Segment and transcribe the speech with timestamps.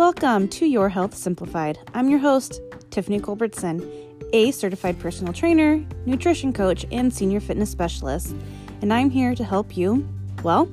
[0.00, 1.78] Welcome to Your Health Simplified.
[1.92, 3.86] I'm your host, Tiffany Culbertson,
[4.32, 8.34] a certified personal trainer, nutrition coach, and senior fitness specialist.
[8.80, 10.08] And I'm here to help you,
[10.42, 10.70] well,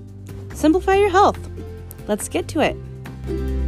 [0.54, 1.38] simplify your health.
[2.08, 3.67] Let's get to it.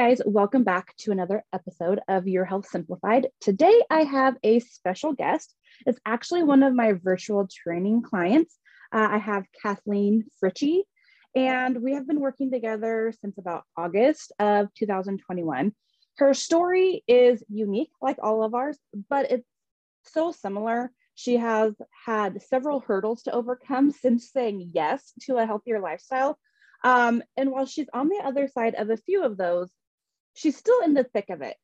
[0.00, 0.22] Guys.
[0.24, 3.28] Welcome back to another episode of Your Health Simplified.
[3.38, 5.54] Today, I have a special guest.
[5.84, 8.56] It's actually one of my virtual training clients.
[8.94, 10.84] Uh, I have Kathleen Fritchie,
[11.34, 15.74] and we have been working together since about August of 2021.
[16.16, 18.78] Her story is unique, like all of ours,
[19.10, 19.46] but it's
[20.04, 20.92] so similar.
[21.14, 21.74] She has
[22.06, 26.38] had several hurdles to overcome since saying yes to a healthier lifestyle.
[26.82, 29.70] Um, and while she's on the other side of a few of those,
[30.34, 31.56] she's still in the thick of it.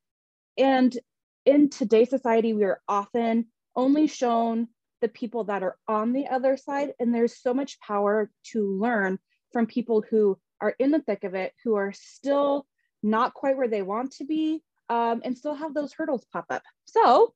[0.59, 0.97] And
[1.45, 4.69] in today's society, we are often only shown
[5.01, 6.93] the people that are on the other side.
[6.99, 9.19] And there's so much power to learn
[9.53, 12.67] from people who are in the thick of it, who are still
[13.03, 16.63] not quite where they want to be, um, and still have those hurdles pop up.
[16.87, 17.35] So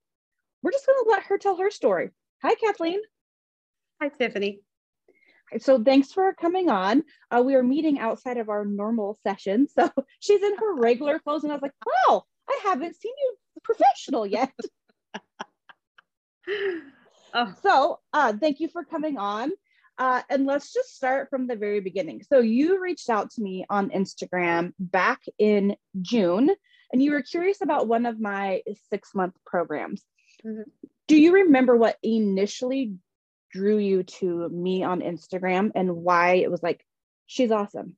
[0.63, 2.11] we're just going to let her tell her story.
[2.43, 3.01] Hi, Kathleen.
[4.01, 4.61] Hi, Tiffany.
[5.59, 7.03] So thanks for coming on.
[7.31, 9.67] Uh, we are meeting outside of our normal session.
[9.69, 11.75] So she's in her regular clothes, and I was like,
[12.09, 14.53] wow, I haven't seen you professional yet.
[17.35, 17.55] oh.
[17.63, 19.53] So uh, thank you for coming on.
[19.99, 22.23] Uh, and let's just start from the very beginning.
[22.27, 26.51] So you reached out to me on Instagram back in June,
[26.93, 30.03] and you were curious about one of my six month programs.
[30.45, 30.63] Mm-hmm.
[31.07, 32.95] Do you remember what initially
[33.53, 36.85] drew you to me on Instagram and why it was like,
[37.27, 37.97] she's awesome?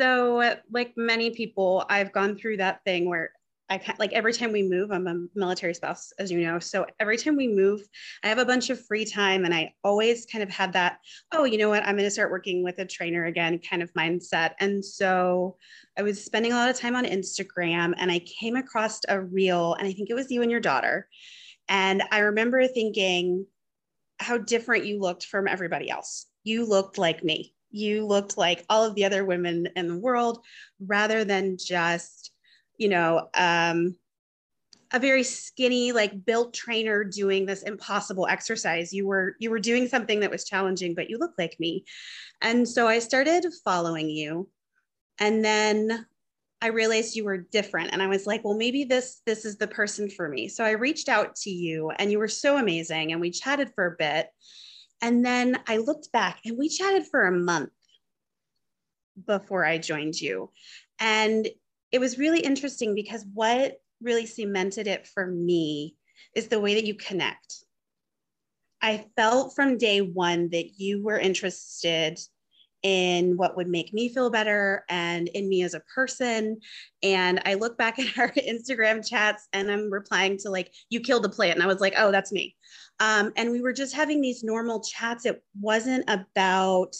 [0.00, 3.30] So, like many people, I've gone through that thing where
[3.70, 6.58] I like every time we move, I'm a military spouse, as you know.
[6.58, 7.80] So every time we move,
[8.22, 9.44] I have a bunch of free time.
[9.44, 10.98] And I always kind of had that,
[11.32, 13.92] oh, you know what, I'm going to start working with a trainer again kind of
[13.94, 14.52] mindset.
[14.60, 15.56] And so
[15.96, 19.74] I was spending a lot of time on Instagram and I came across a reel,
[19.74, 21.08] and I think it was you and your daughter.
[21.68, 23.46] And I remember thinking
[24.18, 26.26] how different you looked from everybody else.
[26.44, 27.54] You looked like me.
[27.70, 30.44] You looked like all of the other women in the world
[30.78, 32.30] rather than just
[32.78, 33.96] you know, um,
[34.92, 38.92] a very skinny, like built trainer doing this impossible exercise.
[38.92, 41.84] You were you were doing something that was challenging, but you look like me.
[42.40, 44.48] And so I started following you.
[45.18, 46.06] And then
[46.64, 49.68] I realized you were different and I was like, well, maybe this this is the
[49.68, 50.48] person for me.
[50.48, 53.86] So I reached out to you and you were so amazing and we chatted for
[53.86, 54.28] a bit.
[55.02, 57.68] And then I looked back and we chatted for a month
[59.26, 60.52] before I joined you.
[60.98, 61.46] And
[61.92, 65.96] it was really interesting because what really cemented it for me
[66.34, 67.56] is the way that you connect.
[68.80, 72.18] I felt from day one that you were interested
[72.84, 76.60] in what would make me feel better and in me as a person.
[77.02, 81.24] And I look back at our Instagram chats and I'm replying to like, you killed
[81.24, 81.54] the plant.
[81.54, 82.54] And I was like, oh, that's me.
[83.00, 85.26] Um, and we were just having these normal chats.
[85.26, 86.94] It wasn't about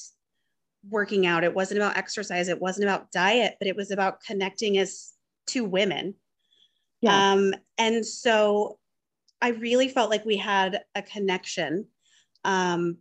[0.89, 1.45] working out.
[1.45, 2.49] It wasn't about exercise.
[2.49, 5.13] It wasn't about diet, but it was about connecting as
[5.47, 6.15] two women.
[7.03, 7.33] Yeah.
[7.33, 8.79] Um, and so
[9.43, 11.87] I really felt like we had a connection.
[12.45, 12.99] Um,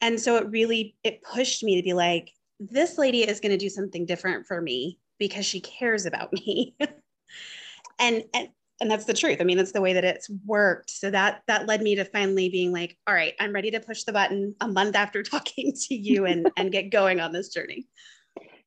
[0.00, 3.58] and so it really it pushed me to be like, this lady is going to
[3.58, 6.74] do something different for me because she cares about me.
[7.98, 8.48] and, and
[8.80, 9.38] and that's the truth.
[9.40, 10.90] I mean, that's the way that it's worked.
[10.90, 14.04] So that that led me to finally being like, all right, I'm ready to push
[14.04, 17.86] the button a month after talking to you and and get going on this journey.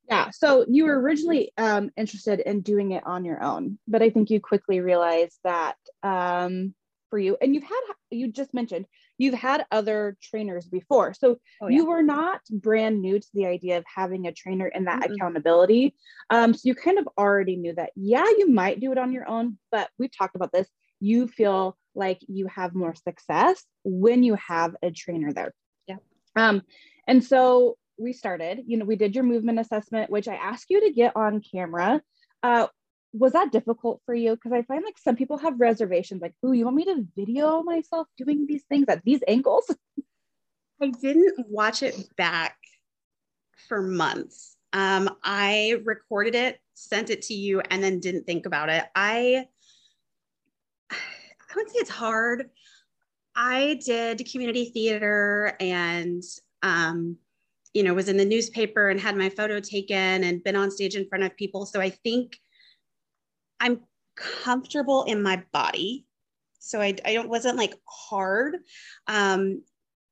[0.09, 0.29] Yeah.
[0.31, 4.29] So you were originally um, interested in doing it on your own, but I think
[4.29, 6.73] you quickly realized that um,
[7.09, 8.87] for you, and you've had you just mentioned
[9.21, 11.13] you've had other trainers before.
[11.13, 11.75] So oh, yeah.
[11.75, 15.13] you were not brand new to the idea of having a trainer and that mm-hmm.
[15.13, 15.93] accountability.
[16.31, 19.29] Um, so you kind of already knew that, yeah, you might do it on your
[19.29, 20.67] own, but we've talked about this.
[20.99, 25.53] You feel like you have more success when you have a trainer there.
[25.85, 25.97] Yeah.
[26.35, 26.63] Um,
[27.07, 30.81] and so we started, you know, we did your movement assessment, which I asked you
[30.81, 32.01] to get on camera.
[32.41, 32.67] Uh,
[33.13, 34.35] was that difficult for you?
[34.35, 37.63] Because I find like some people have reservations, like, "Ooh, you want me to video
[37.63, 39.73] myself doing these things at these angles?"
[40.81, 42.57] I didn't watch it back
[43.67, 44.55] for months.
[44.73, 48.85] Um, I recorded it, sent it to you, and then didn't think about it.
[48.95, 49.47] I
[50.91, 52.49] I would say it's hard.
[53.35, 56.23] I did community theater and
[56.63, 57.17] um,
[57.73, 60.95] you know was in the newspaper and had my photo taken and been on stage
[60.95, 61.65] in front of people.
[61.65, 62.37] So I think
[63.61, 63.81] I'm
[64.17, 66.05] comfortable in my body.
[66.59, 68.57] So I, I don't wasn't like hard.
[69.07, 69.63] Um,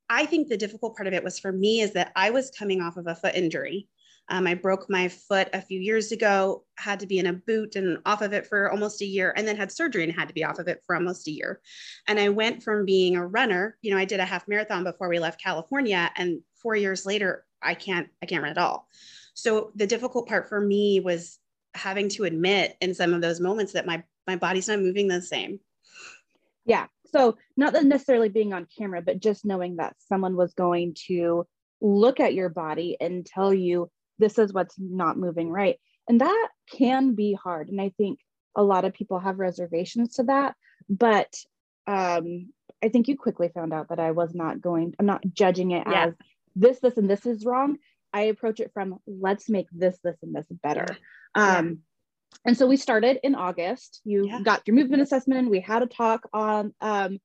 [0.10, 2.82] I think the difficult part of it was for me is that I was coming
[2.82, 3.88] off of a foot injury.
[4.30, 7.76] Um, I broke my foot a few years ago, had to be in a boot
[7.76, 10.34] and off of it for almost a year, and then had surgery and had to
[10.34, 11.62] be off of it for almost a year.
[12.08, 15.10] And I went from being a runner, you know, I did a half marathon before
[15.10, 18.88] we left California, and four years later, I can't, I can't run at all.
[19.34, 21.40] So the difficult part for me was
[21.80, 25.22] having to admit in some of those moments that my my body's not moving the
[25.22, 25.60] same.
[26.66, 26.86] Yeah.
[27.12, 31.48] So not necessarily being on camera, but just knowing that someone was going to
[31.82, 33.90] look at your body and tell you
[34.20, 35.80] this is what's not moving right.
[36.08, 37.70] And that can be hard.
[37.70, 38.20] And I think
[38.56, 40.56] a lot of people have reservations to that.
[40.88, 41.34] But
[41.88, 42.52] um,
[42.84, 45.88] I think you quickly found out that I was not going, I'm not judging it
[45.90, 46.08] yeah.
[46.08, 46.14] as
[46.56, 47.78] this, this, and this is wrong.
[48.14, 50.86] I approach it from let's make this, this, and this better.
[51.36, 51.80] Um.
[52.46, 54.02] And so we started in August.
[54.06, 54.40] You yeah.
[54.42, 55.42] got your movement assessment.
[55.42, 57.20] And we had a talk on, um,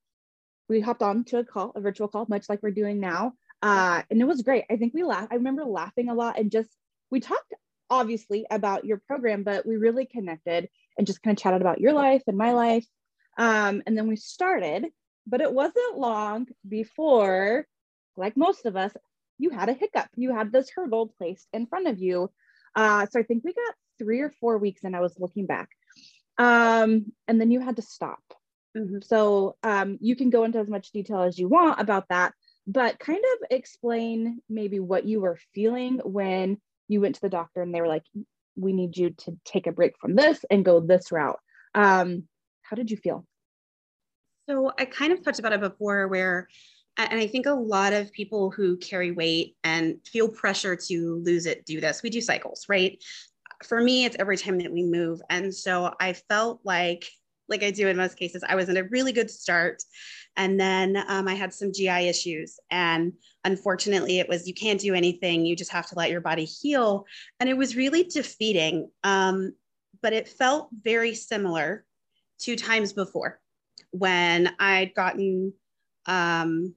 [0.69, 3.33] we hopped on to a call, a virtual call, much like we're doing now.
[3.63, 4.65] Uh, and it was great.
[4.71, 5.33] I think we laughed.
[5.33, 6.69] I remember laughing a lot and just
[7.11, 7.55] we talked
[7.91, 10.69] obviously about your program, but we really connected
[10.99, 12.87] and just kind of chatted about your life and my life.
[13.39, 14.87] Um, and then we started,
[15.27, 17.67] but it wasn't long before,
[18.17, 18.93] like most of us,
[19.39, 20.09] you had a hiccup.
[20.17, 22.31] You had this hurdle placed in front of you.
[22.75, 25.71] Uh, so I think we got three or four weeks and I was looking back.
[26.39, 28.23] Um, and then you had to stop.
[28.77, 28.99] Mm-hmm.
[29.03, 32.35] So um, you can go into as much detail as you want about that,
[32.67, 36.59] but kind of explain maybe what you were feeling when
[36.89, 38.05] you went to the doctor and they were like,
[38.57, 41.39] we need you to take a break from this and go this route.
[41.75, 42.25] Um,
[42.63, 43.25] how did you feel?
[44.49, 46.49] So I kind of touched about it before where,
[46.97, 51.47] and I think a lot of people who carry weight and feel pressure to lose
[51.47, 52.03] it do this.
[52.03, 53.03] We do cycles, right?
[53.63, 55.21] For me, it's every time that we move.
[55.31, 57.07] And so I felt like
[57.49, 58.43] like I do in most cases.
[58.47, 59.83] I was in a really good start.
[60.37, 62.59] And then um, I had some GI issues.
[62.71, 63.13] And
[63.45, 65.45] unfortunately, it was you can't do anything.
[65.45, 67.05] You just have to let your body heal.
[67.41, 68.91] And it was really defeating.
[69.03, 69.53] Um,
[70.03, 71.85] but it felt very similar
[72.39, 73.41] two times before
[73.91, 75.53] when I'd gotten
[76.07, 76.75] um,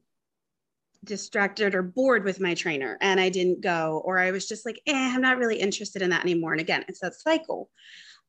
[1.07, 4.79] distracted or bored with my trainer and I didn't go, or I was just like,
[4.85, 6.51] eh, I'm not really interested in that anymore.
[6.51, 7.69] And again, it's that cycle.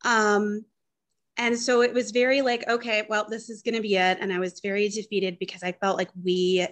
[0.05, 0.65] Um,
[1.39, 4.33] and so it was very like okay well this is going to be it and
[4.33, 6.67] i was very defeated because i felt like we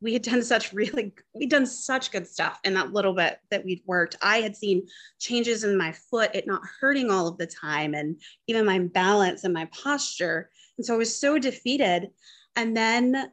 [0.00, 3.64] we had done such really we'd done such good stuff in that little bit that
[3.64, 4.86] we'd worked i had seen
[5.18, 9.44] changes in my foot it not hurting all of the time and even my balance
[9.44, 10.48] and my posture
[10.78, 12.08] and so i was so defeated
[12.56, 13.30] and then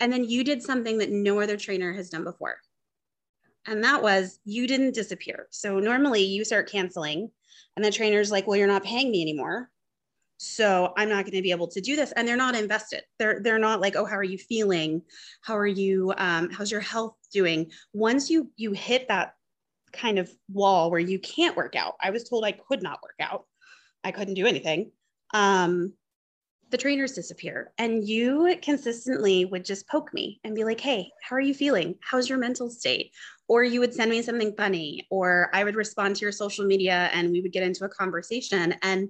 [0.00, 2.56] and then you did something that no other trainer has done before.
[3.66, 5.48] And that was you didn't disappear.
[5.50, 7.30] So normally you start canceling
[7.74, 9.70] and the trainer's like well you're not paying me anymore.
[10.38, 12.12] So i'm not going to be able to do this.
[12.12, 13.02] And they're not invested.
[13.18, 15.02] They're they're not like oh how are you feeling?
[15.42, 17.70] How are you um, how's your health doing?
[17.92, 19.32] Once you you hit that
[19.92, 23.14] kind of wall where you can't work out i was told i could not work
[23.20, 23.46] out.
[24.06, 24.92] I couldn't do anything.
[25.34, 25.92] Um,
[26.70, 31.36] the trainers disappear and you consistently would just poke me and be like hey how
[31.36, 31.94] are you feeling?
[32.00, 33.12] How's your mental state?
[33.48, 37.10] Or you would send me something funny or i would respond to your social media
[37.12, 38.74] and we would get into a conversation.
[38.82, 39.08] And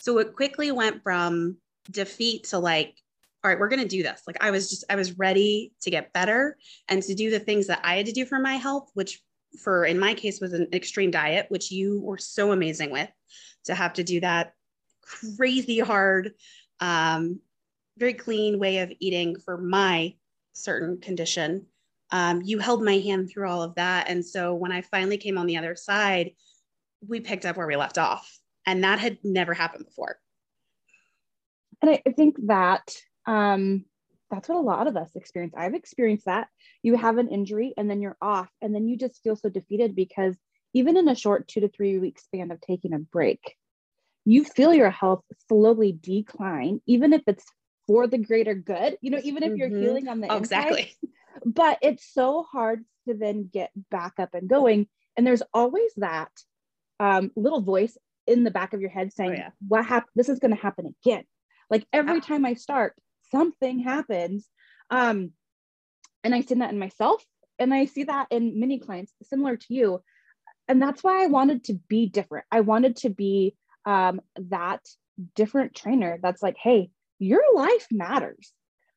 [0.00, 1.58] so it quickly went from
[1.90, 2.94] defeat to like,
[3.42, 4.22] all right, we're going to do this.
[4.26, 6.56] Like I was just, I was ready to get better
[6.88, 9.20] and to do the things that I had to do for my health, which
[9.62, 13.10] for in my case was an extreme diet, which you were so amazing with
[13.66, 14.54] to have to do that
[15.36, 16.32] crazy hard,
[16.80, 17.40] um,
[17.96, 20.14] very clean way of eating for my
[20.52, 21.66] certain condition.
[22.10, 24.08] Um, you held my hand through all of that.
[24.08, 26.32] And so when I finally came on the other side,
[27.08, 30.18] we picked up where we left off and that had never happened before
[31.82, 32.94] and i, think that
[33.26, 33.84] um,
[34.30, 36.48] that's what a lot of us experience i've experienced that
[36.82, 39.94] you have an injury and then you're off and then you just feel so defeated
[39.94, 40.36] because
[40.72, 43.56] even in a short two to three week span of taking a break
[44.24, 47.44] you feel your health slowly decline even if it's
[47.86, 49.82] for the greater good you know even if you're mm-hmm.
[49.82, 50.96] healing on the oh, inside, exactly
[51.44, 56.30] but it's so hard to then get back up and going and there's always that
[57.00, 59.50] um, little voice in the back of your head saying, oh, yeah.
[59.66, 60.12] what happened?
[60.14, 61.24] This is going to happen again.
[61.70, 62.94] Like every time I start,
[63.30, 64.48] something happens.
[64.90, 65.32] Um,
[66.22, 67.24] and I see that in myself
[67.58, 70.02] and I see that in many clients similar to you.
[70.68, 72.46] And that's why I wanted to be different.
[72.50, 73.54] I wanted to be
[73.84, 74.80] um, that
[75.34, 78.52] different trainer that's like, hey, your life matters.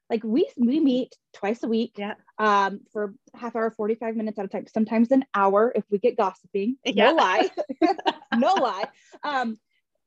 [0.10, 2.13] Like we we meet twice a week yeah.
[2.39, 6.15] um, for half hour, 45 minutes at a time, sometimes an hour if we get
[6.15, 6.77] gossiping.
[6.86, 7.12] Yeah.
[7.12, 7.50] No lie.
[8.38, 8.86] no lie.
[9.24, 9.58] Um,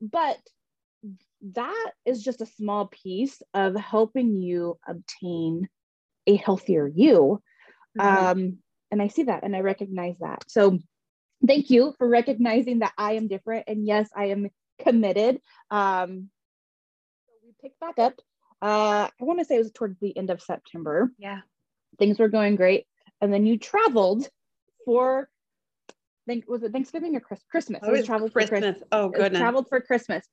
[0.01, 0.39] but
[1.53, 5.69] that is just a small piece of helping you obtain
[6.27, 7.41] a healthier you.
[7.97, 8.25] Mm-hmm.
[8.25, 8.57] Um,
[8.91, 10.45] and I see that and I recognize that.
[10.47, 10.79] So
[11.45, 13.65] thank you for recognizing that I am different.
[13.67, 14.49] And yes, I am
[14.83, 15.41] committed.
[15.69, 16.29] Um,
[17.27, 18.19] so we picked back up.
[18.61, 21.11] Uh, I want to say it was towards the end of September.
[21.17, 21.41] Yeah.
[21.97, 22.85] Things were going great.
[23.19, 24.27] And then you traveled
[24.85, 25.29] for
[26.27, 27.81] think was it Thanksgiving or Christmas?
[27.83, 28.59] Oh, it was traveled Christmas.
[28.59, 28.87] for Christmas.
[28.91, 29.39] Oh goodness.
[29.39, 30.25] traveled for Christmas.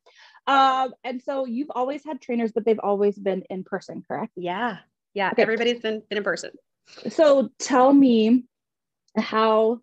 [0.46, 4.32] Um, and so you've always had trainers, but they've always been in person, correct?
[4.36, 4.78] Yeah.
[5.14, 5.30] Yeah.
[5.32, 5.42] Okay.
[5.42, 6.50] Everybody's been, been in person.
[7.08, 8.44] So tell me
[9.16, 9.80] how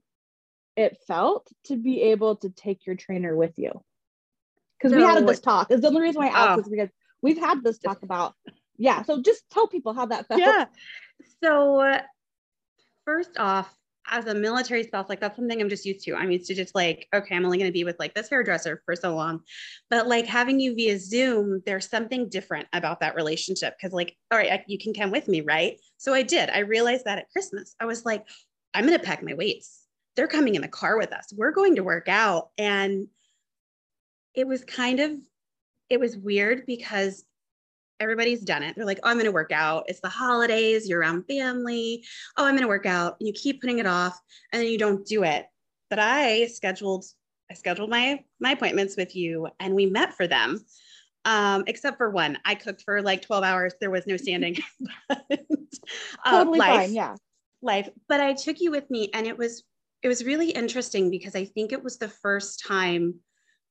[0.76, 3.84] it felt to be able to take your trainer with you.
[4.86, 5.72] Because so, we had this talk.
[5.72, 6.62] Is the only reason why I asked oh.
[6.62, 6.90] is because
[7.22, 8.36] we've had this talk about,
[8.78, 9.02] yeah.
[9.04, 10.40] So just tell people how that felt.
[10.40, 10.66] Yeah.
[11.44, 12.02] So uh,
[13.06, 13.74] first off,
[14.08, 16.14] as a military spouse, like that's something I'm just used to.
[16.14, 18.84] I'm used to just like, okay, I'm only going to be with like this hairdresser
[18.86, 19.42] for so long.
[19.90, 23.74] But like having you via Zoom, there's something different about that relationship.
[23.82, 25.80] Cause like, all right, I, you can come with me, right?
[25.98, 26.52] So I did.
[26.52, 28.28] I realized that at Christmas, I was like,
[28.76, 29.82] I'm going to pack my weights.
[30.16, 31.34] They're coming in the car with us.
[31.36, 32.50] We're going to work out.
[32.60, 33.08] And
[34.36, 35.12] it was kind of,
[35.90, 37.24] it was weird because
[38.00, 38.76] everybody's done it.
[38.76, 39.86] They're like, oh, I'm going to work out.
[39.88, 42.04] It's the holidays, you're around family.
[42.38, 43.16] Oh, I'm going to work out.
[43.20, 44.20] And you keep putting it off
[44.52, 45.46] and then you don't do it.
[45.90, 47.06] But I scheduled,
[47.50, 50.60] I scheduled my, my appointments with you and we met for them.
[51.24, 53.74] Um, except for one, I cooked for like 12 hours.
[53.80, 54.58] There was no standing.
[55.08, 55.26] but,
[56.26, 56.94] uh, totally life, fine.
[56.94, 57.16] Yeah.
[57.62, 57.90] Life.
[58.08, 59.64] But I took you with me and it was,
[60.04, 63.16] it was really interesting because I think it was the first time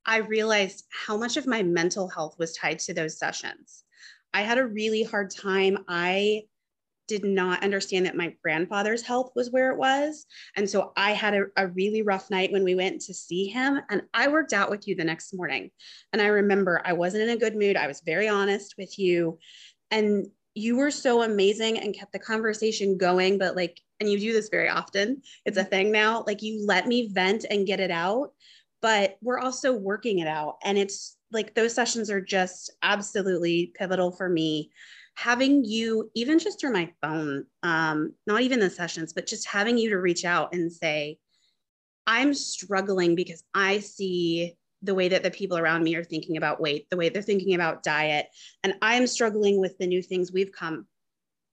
[0.06, 3.84] I realized how much of my mental health was tied to those sessions.
[4.32, 5.78] I had a really hard time.
[5.88, 6.42] I
[7.06, 10.26] did not understand that my grandfather's health was where it was.
[10.56, 13.80] And so I had a, a, really rough night when we went to see him.
[13.90, 15.70] And I worked out with you the next morning.
[16.12, 17.76] And I remember I wasn't in a good mood.
[17.76, 19.38] I was very honest with you.
[19.90, 23.38] And you were so amazing and kept the conversation going.
[23.38, 25.70] But like, and you do this very often, it's a mm-hmm.
[25.70, 26.24] thing now.
[26.26, 28.32] Like, you let me vent and get it out.
[28.84, 30.58] But we're also working it out.
[30.62, 34.70] And it's like those sessions are just absolutely pivotal for me
[35.14, 39.78] having you even just through my phone um, not even the sessions but just having
[39.78, 41.16] you to reach out and say
[42.06, 46.60] i'm struggling because i see the way that the people around me are thinking about
[46.60, 48.26] weight the way they're thinking about diet
[48.64, 50.84] and i'm struggling with the new things we've come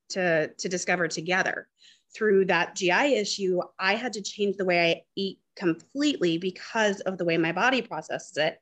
[0.10, 1.68] to to discover together
[2.16, 7.18] through that gi issue i had to change the way i eat completely because of
[7.18, 8.58] the way my body processed it.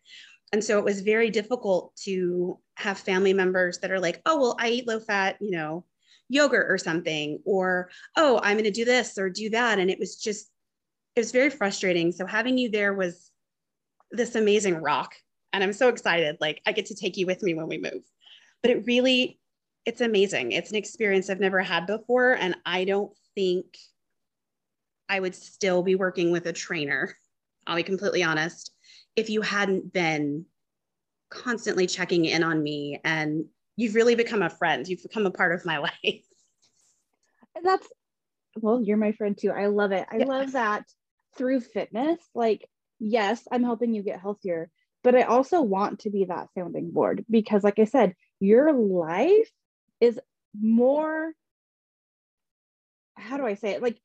[0.52, 4.56] And so it was very difficult to have family members that are like oh well
[4.60, 5.86] i eat low fat you know
[6.30, 9.80] yogurt or something or oh i'm going to do this or do that.
[9.80, 10.50] And it was just
[11.16, 12.12] it was very frustrating.
[12.12, 13.32] So having you there was
[14.12, 15.14] this amazing rock
[15.54, 18.04] and i'm so excited like i get to take you with me when we move.
[18.62, 19.40] But it really
[19.86, 20.52] it's amazing.
[20.52, 23.78] It's an experience i've never had before and i don't think
[25.08, 27.16] i would still be working with a trainer
[27.68, 28.72] i'll be completely honest
[29.16, 30.46] if you hadn't been
[31.30, 33.46] constantly checking in on me and
[33.80, 34.88] you've really become a friend.
[34.88, 36.26] You've become a part of my life.
[37.56, 37.88] And that's
[38.58, 39.52] well you're my friend too.
[39.52, 40.06] I love it.
[40.12, 40.26] I yeah.
[40.26, 40.84] love that
[41.38, 42.68] through fitness like
[43.00, 44.70] yes i'm helping you get healthier
[45.04, 49.50] but i also want to be that sounding board because like i said your life
[50.02, 50.20] is
[50.60, 51.32] more
[53.20, 54.00] how do i say it like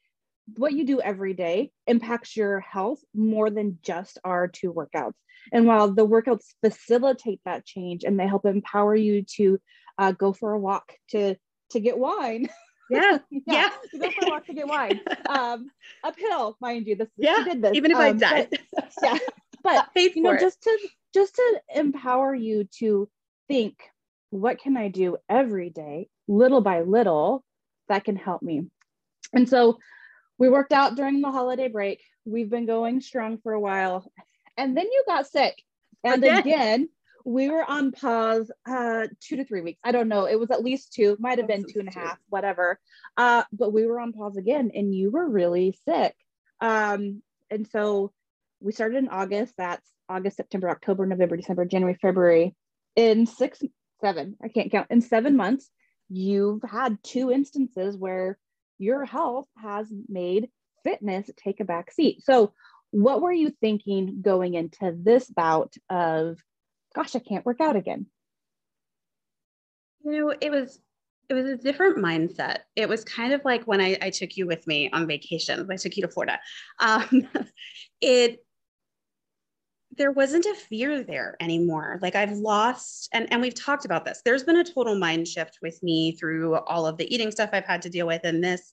[0.57, 5.15] what you do every day impacts your health more than just our two workouts.
[5.53, 9.59] And while the workouts facilitate that change and they help empower you to
[9.99, 11.37] uh, go for a walk, to
[11.71, 12.49] to get wine.
[12.91, 13.71] Yeah, yeah, yeah.
[13.93, 15.01] to go for a walk to get wine.
[15.27, 15.71] Um,
[16.05, 16.97] uphill, mind you.
[16.97, 17.73] This yeah, did this.
[17.75, 18.59] even if um, I died.
[18.75, 19.19] But, yeah,
[19.63, 23.09] but you know, just to just to empower you to
[23.49, 23.79] think,
[24.29, 27.43] what can I do every day, little by little,
[27.89, 28.67] that can help me.
[29.35, 29.79] And so
[30.39, 32.03] we worked out during the holiday break.
[32.25, 34.11] We've been going strong for a while.
[34.57, 35.63] And then you got sick.
[36.03, 36.89] And again, again
[37.25, 39.81] we were on pause uh, two to three weeks.
[39.83, 40.27] I don't know.
[40.27, 42.79] It was at least two, might have been two and a half, whatever.
[43.17, 46.15] Uh, but we were on pause again and you were really sick.
[46.61, 48.13] Um, and so
[48.61, 49.55] we started in August.
[49.57, 52.55] That's August, September, October, November, December, January, February.
[52.95, 53.63] In six,
[54.01, 55.71] seven, I can't count, in seven months,
[56.11, 58.39] you've had two instances where
[58.79, 60.49] your health has made
[60.83, 62.23] fitness take a back seat.
[62.25, 62.53] So,
[62.91, 66.39] what were you thinking going into this bout of,
[66.95, 68.07] gosh, I can't work out again?
[70.05, 70.81] You know, it was
[71.29, 72.59] it was a different mindset.
[72.77, 75.67] It was kind of like when I, I took you with me on vacation.
[75.71, 76.39] I took you to Florida.
[76.81, 77.27] Um,
[78.01, 78.44] it
[79.97, 81.99] there wasn't a fear there anymore.
[82.03, 84.23] Like I've lost, and, and we've talked about this.
[84.25, 87.65] There's been a total mind shift with me through all of the eating stuff I've
[87.65, 88.73] had to deal with and this.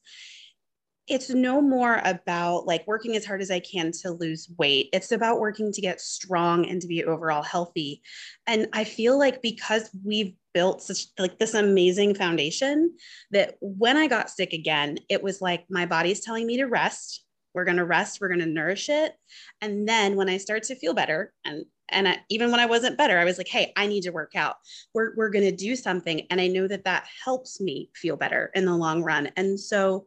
[1.08, 4.90] it's no more about like working as hard as I can to lose weight.
[4.94, 8.02] It's about working to get strong and to be overall healthy.
[8.48, 12.96] And I feel like because we've built such like this amazing foundation
[13.32, 17.26] that when I got sick again, it was like my body's telling me to rest.
[17.54, 19.14] We're going to rest, we're going to nourish it.
[19.62, 22.98] And then when I start to feel better and and I, even when I wasn't
[22.98, 24.56] better, I was like, hey, I need to work out.
[24.94, 26.26] We're, we're going to do something.
[26.30, 29.30] And I know that that helps me feel better in the long run.
[29.36, 30.06] And so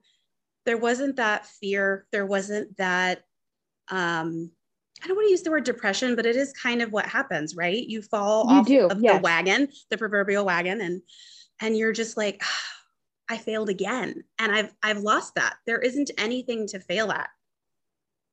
[0.65, 2.07] there wasn't that fear.
[2.11, 3.25] There wasn't that,
[3.89, 4.51] um,
[5.03, 7.55] I don't want to use the word depression, but it is kind of what happens,
[7.55, 7.87] right?
[7.87, 9.17] You fall you off do, of yes.
[9.17, 11.03] the wagon, the proverbial wagon, and
[11.61, 12.43] and you're just like,
[13.29, 15.57] I failed again, and I've I've lost that.
[15.67, 17.31] There isn't anything to fail at.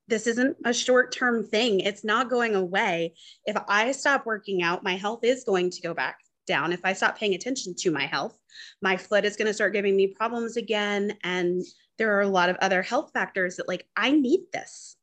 [0.07, 1.79] This isn't a short term thing.
[1.79, 3.13] It's not going away.
[3.45, 6.17] If I stop working out, my health is going to go back
[6.47, 6.73] down.
[6.73, 8.37] If I stop paying attention to my health,
[8.81, 11.63] my foot is going to start giving me problems again, and
[11.97, 14.97] there are a lot of other health factors that like I need this,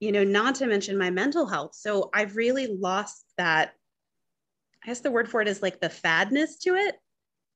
[0.00, 1.74] you know, not to mention my mental health.
[1.74, 3.74] So I've really lost that.
[4.84, 6.96] I guess the word for it is like the fadness to it.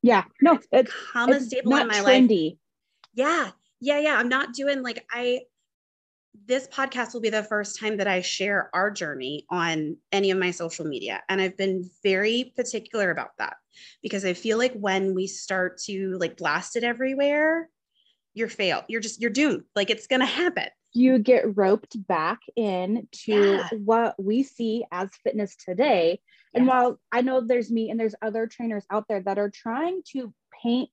[0.06, 2.50] Yeah, no, it's, it's a staple in my trendy.
[2.50, 2.58] life.
[3.14, 4.16] Yeah, yeah, yeah.
[4.16, 5.40] I'm not doing like I.
[6.44, 10.38] This podcast will be the first time that I share our journey on any of
[10.38, 11.22] my social media.
[11.28, 13.56] And I've been very particular about that
[14.02, 17.68] because I feel like when we start to like blast it everywhere,
[18.34, 18.84] you're failed.
[18.86, 19.64] You're just you're doomed.
[19.74, 20.68] Like it's gonna happen.
[20.92, 23.68] You get roped back into yeah.
[23.72, 26.20] what we see as fitness today.
[26.56, 30.02] And while I know there's me and there's other trainers out there that are trying
[30.12, 30.32] to
[30.62, 30.90] paint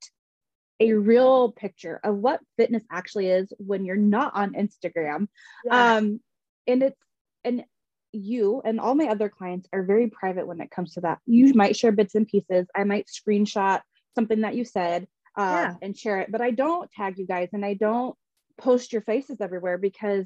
[0.80, 5.28] a real picture of what fitness actually is when you're not on Instagram.
[5.66, 5.96] Yeah.
[5.96, 6.20] Um,
[6.68, 7.00] and it's
[7.44, 7.64] and
[8.12, 11.20] you and all my other clients are very private when it comes to that.
[11.26, 12.68] You might share bits and pieces.
[12.76, 13.82] I might screenshot
[14.16, 15.76] something that you said uh, yeah.
[15.82, 16.32] and share it.
[16.32, 18.16] But I don't tag you guys and I don't
[18.58, 20.26] post your faces everywhere because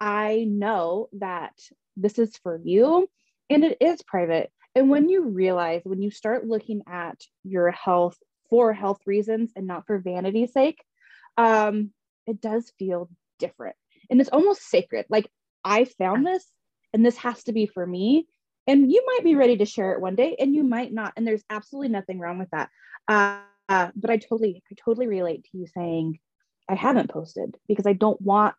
[0.00, 1.54] I know that
[1.96, 3.08] this is for you
[3.50, 4.50] and it is private.
[4.74, 8.16] And when you realize, when you start looking at your health
[8.50, 10.82] for health reasons and not for vanity's sake,
[11.36, 11.90] um,
[12.26, 13.08] it does feel
[13.38, 13.76] different.
[14.10, 15.06] And it's almost sacred.
[15.08, 15.28] Like
[15.64, 16.44] I found this
[16.92, 18.26] and this has to be for me.
[18.66, 21.12] And you might be ready to share it one day and you might not.
[21.16, 22.70] And there's absolutely nothing wrong with that.
[23.06, 26.18] Uh, uh, but I totally, I totally relate to you saying
[26.68, 28.56] I haven't posted because I don't want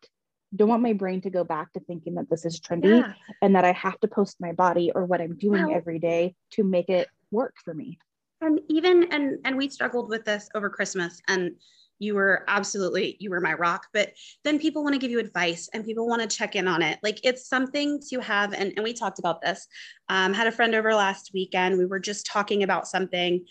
[0.54, 3.12] don't want my brain to go back to thinking that this is trendy yeah.
[3.42, 6.64] and that I have to post my body or what I'm doing every day to
[6.64, 7.98] make it work for me.
[8.40, 11.52] And even and and we struggled with this over Christmas and
[11.98, 14.12] you were absolutely you were my rock but
[14.44, 16.98] then people want to give you advice and people want to check in on it
[17.02, 19.66] like it's something to have and, and we talked about this
[20.10, 23.42] um, had a friend over last weekend we were just talking about something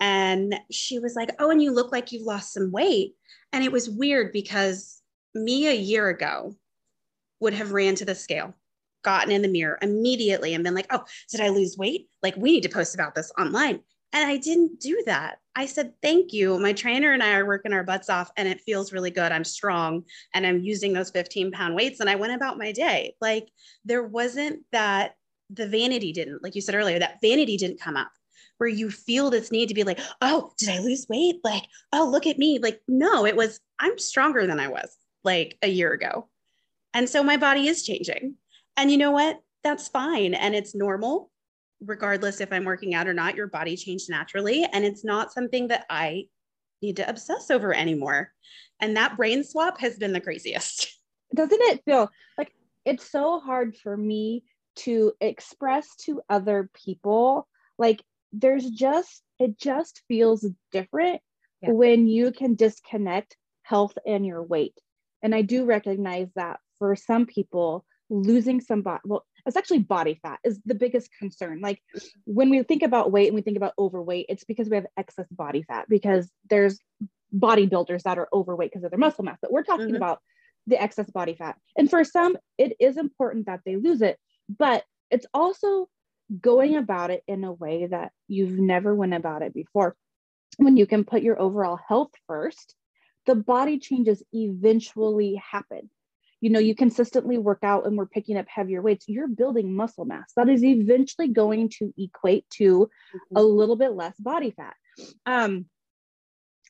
[0.00, 3.14] and she was like, Oh, and you look like you've lost some weight.
[3.52, 5.00] And it was weird because
[5.34, 6.54] me a year ago
[7.40, 8.54] would have ran to the scale,
[9.02, 12.08] gotten in the mirror immediately and been like, Oh, did I lose weight?
[12.22, 13.80] Like, we need to post about this online.
[14.12, 15.38] And I didn't do that.
[15.56, 16.58] I said, Thank you.
[16.58, 19.32] My trainer and I are working our butts off, and it feels really good.
[19.32, 22.00] I'm strong and I'm using those 15 pound weights.
[22.00, 23.14] And I went about my day.
[23.20, 23.48] Like,
[23.84, 25.16] there wasn't that,
[25.50, 28.10] the vanity didn't, like you said earlier, that vanity didn't come up
[28.58, 31.36] where you feel this need to be like, oh, did I lose weight?
[31.44, 32.58] Like, oh, look at me.
[32.60, 36.28] Like, no, it was, I'm stronger than I was like a year ago.
[36.92, 38.36] And so my body is changing.
[38.76, 39.40] And you know what?
[39.62, 40.34] That's fine.
[40.34, 41.30] And it's normal,
[41.80, 43.34] regardless if I'm working out or not.
[43.34, 44.64] Your body changed naturally.
[44.72, 46.26] And it's not something that I
[46.82, 48.32] need to obsess over anymore.
[48.80, 50.98] And that brain swap has been the craziest.
[51.34, 52.52] Doesn't it feel like
[52.84, 54.44] it's so hard for me
[54.76, 57.46] to express to other people
[57.78, 61.20] like there's just it just feels different
[61.62, 61.70] yeah.
[61.70, 64.74] when you can disconnect health and your weight
[65.24, 70.18] and i do recognize that for some people losing some body well it's actually body
[70.22, 71.80] fat is the biggest concern like
[72.24, 75.26] when we think about weight and we think about overweight it's because we have excess
[75.32, 76.78] body fat because there's
[77.36, 79.96] bodybuilders that are overweight because of their muscle mass but we're talking mm-hmm.
[79.96, 80.20] about
[80.68, 84.84] the excess body fat and for some it is important that they lose it but
[85.10, 85.88] it's also
[86.40, 89.96] going about it in a way that you've never went about it before.
[90.56, 92.74] When you can put your overall health first,
[93.26, 95.90] the body changes eventually happen.
[96.40, 100.04] You know, you consistently work out and we're picking up heavier weights, you're building muscle
[100.04, 100.32] mass.
[100.36, 103.36] That is eventually going to equate to mm-hmm.
[103.36, 104.74] a little bit less body fat.
[105.24, 105.66] Um,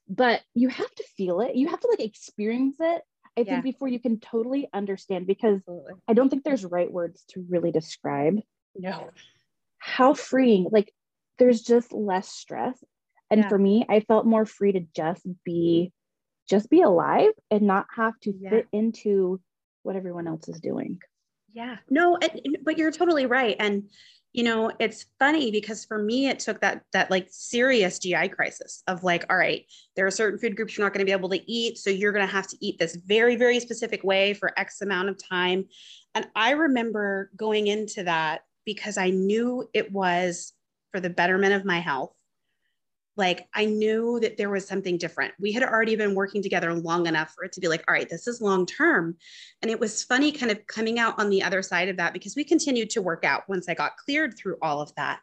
[0.08, 3.02] but you have to feel it, you have to like experience it.
[3.36, 3.44] I yeah.
[3.44, 5.94] think before you can totally understand, because Absolutely.
[6.06, 8.38] I don't think there's right words to really describe.
[8.76, 9.10] No
[9.84, 10.90] how freeing like
[11.38, 12.82] there's just less stress
[13.30, 13.48] and yeah.
[13.50, 15.92] for me i felt more free to just be
[16.48, 18.50] just be alive and not have to Yeah.
[18.50, 19.40] fit into
[19.82, 21.00] what everyone else is doing.
[21.52, 23.56] Yeah, no, and- but you're totally right.
[23.58, 23.90] And
[24.36, 28.82] you know, it's funny because for me, it took that that like serious GI crisis
[28.88, 31.28] of like, all right, there are certain food groups you're not going to be able
[31.28, 34.52] to eat, so you're going to have to eat this very very specific way for
[34.58, 35.66] X amount of time.
[36.16, 40.52] And I remember going into that because I knew it was
[40.90, 42.12] for the betterment of my health.
[43.16, 45.34] Like I knew that there was something different.
[45.38, 48.08] We had already been working together long enough for it to be like, all right,
[48.08, 49.16] this is long term.
[49.62, 52.34] And it was funny kind of coming out on the other side of that because
[52.34, 55.20] we continued to work out once I got cleared through all of that.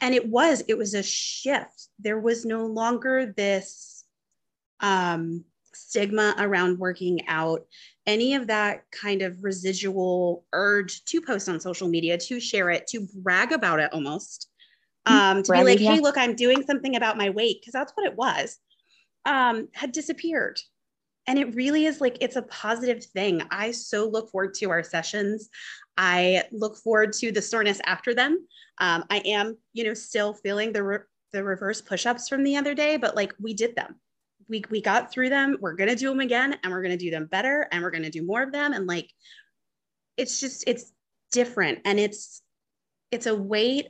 [0.00, 1.88] And it was, it was a shift.
[1.98, 4.04] There was no longer this
[4.80, 7.66] um, stigma around working out,
[8.06, 12.86] any of that kind of residual urge to post on social media, to share it,
[12.88, 14.50] to brag about it almost.
[15.06, 18.06] Um, to be like, hey, look, I'm doing something about my weight, because that's what
[18.06, 18.58] it was,
[19.26, 20.60] um, had disappeared.
[21.26, 23.42] And it really is like it's a positive thing.
[23.50, 25.48] I so look forward to our sessions.
[25.96, 28.46] I look forward to the soreness after them.
[28.78, 30.98] Um, i am you know still feeling the re-
[31.32, 33.96] the reverse push-ups from the other day but like we did them.
[34.48, 35.56] We, we got through them.
[35.60, 37.90] We're going to do them again and we're going to do them better and we're
[37.90, 38.74] going to do more of them.
[38.74, 39.10] And like
[40.18, 40.92] it's just it's
[41.32, 41.80] different.
[41.86, 42.42] And it's
[43.10, 43.88] it's a weight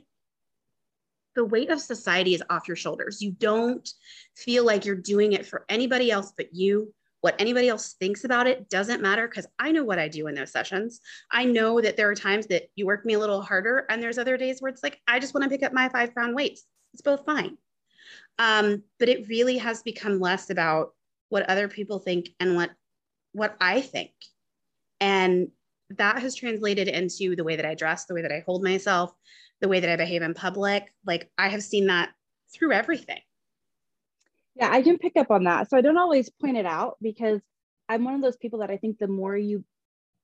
[1.35, 3.89] the weight of society is off your shoulders you don't
[4.35, 6.93] feel like you're doing it for anybody else but you
[7.25, 10.35] what anybody else thinks about it doesn't matter because I know what I do in
[10.35, 10.99] those sessions.
[11.31, 14.19] I know that there are times that you work me a little harder, and there's
[14.19, 16.65] other days where it's like, I just want to pick up my five pound weights.
[16.93, 17.57] It's both fine.
[18.37, 20.89] Um, but it really has become less about
[21.29, 22.69] what other people think and what
[23.31, 24.11] what I think.
[25.01, 25.47] And
[25.89, 29.11] that has translated into the way that I dress, the way that I hold myself,
[29.65, 30.93] the way that I behave in public.
[31.07, 32.11] Like I have seen that
[32.53, 33.19] through everything.
[34.53, 35.71] Yeah, I can pick up on that.
[35.71, 37.41] So I don't always point it out because
[37.89, 39.65] I'm one of those people that I think the more you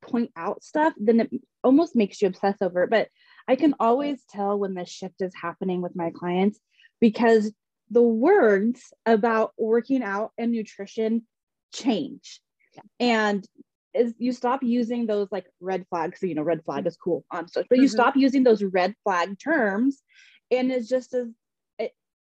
[0.03, 1.31] point out stuff, then it
[1.63, 2.91] almost makes you obsess over it.
[2.91, 3.07] But
[3.47, 6.59] I can always tell when the shift is happening with my clients
[6.99, 7.51] because
[7.89, 11.25] the words about working out and nutrition
[11.73, 12.41] change.
[12.99, 13.43] And
[13.93, 16.19] is you stop using those like red flags.
[16.19, 17.91] So, you know, red flag is cool on stuff, but you Mhm.
[17.91, 20.01] stop using those red flag terms
[20.51, 21.27] and it's just as
[21.79, 21.93] it,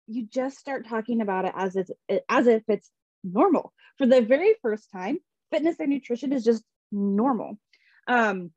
[0.06, 1.90] you just start talking about it as it's
[2.28, 2.90] as if it's
[3.22, 5.18] normal for the very first time
[5.50, 6.62] fitness and nutrition is just
[6.92, 7.58] normal
[8.06, 8.50] um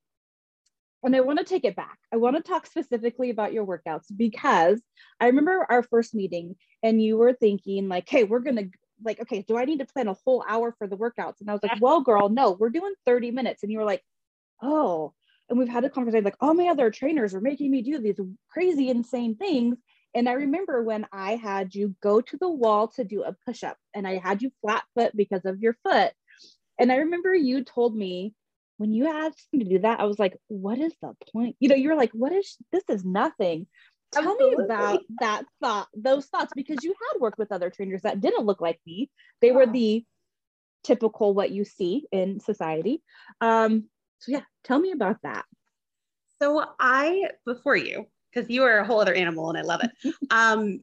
[1.04, 4.06] and i want to take it back i want to talk specifically about your workouts
[4.16, 4.82] because
[5.20, 8.66] i remember our first meeting and you were thinking like hey we're gonna
[9.04, 11.54] like okay do i need to plan a whole hour for the workouts and i
[11.54, 14.04] was like well girl no we're doing 30 minutes and you were like
[14.62, 15.14] oh
[15.50, 18.20] and we've had a conversation like all my other trainers are making me do these
[18.50, 19.78] crazy insane things
[20.18, 23.64] and I remember when I had you go to the wall to do a push
[23.64, 26.12] up and I had you flat foot because of your foot.
[26.80, 28.34] And I remember you told me
[28.78, 31.56] when you asked me to do that, I was like, what is the point?
[31.60, 33.68] You know, you're like, what is this is nothing.
[34.12, 38.22] Tell me about that thought, those thoughts, because you had worked with other trainers that
[38.22, 39.10] didn't look like me.
[39.42, 40.06] They were the
[40.84, 43.04] typical what you see in society.
[43.42, 43.86] Um,
[44.20, 45.46] so yeah, tell me about that.
[46.42, 50.16] So I, before you, because you are a whole other animal and I love it.
[50.32, 50.82] Um,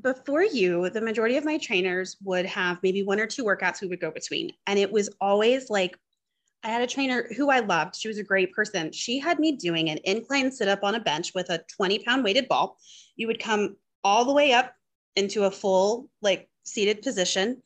[0.00, 3.88] before you, the majority of my trainers would have maybe one or two workouts we
[3.88, 4.52] would go between.
[4.66, 5.98] And it was always like,
[6.62, 7.96] I had a trainer who I loved.
[7.96, 8.92] She was a great person.
[8.92, 12.24] She had me doing an incline sit up on a bench with a 20 pound
[12.24, 12.78] weighted ball.
[13.16, 14.74] You would come all the way up
[15.14, 17.62] into a full, like seated position,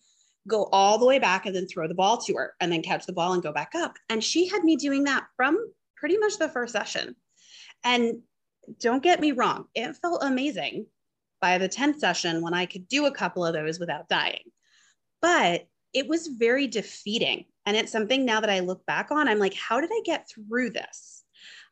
[0.46, 3.06] go all the way back, and then throw the ball to her, and then catch
[3.06, 3.96] the ball and go back up.
[4.08, 5.58] And she had me doing that from
[5.96, 7.16] pretty much the first session.
[7.84, 8.20] And
[8.78, 10.86] don't get me wrong, it felt amazing
[11.40, 14.44] by the 10th session when I could do a couple of those without dying.
[15.22, 17.46] But it was very defeating.
[17.66, 20.28] And it's something now that I look back on, I'm like, how did I get
[20.28, 21.24] through this?